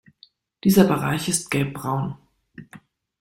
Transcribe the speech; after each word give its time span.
Dieser 0.63 0.85
Bereich 0.85 1.29
ist 1.29 1.51
gelbbraun. 1.51 2.17